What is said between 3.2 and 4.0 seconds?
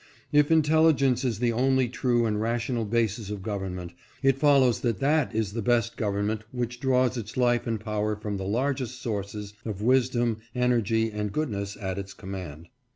of government,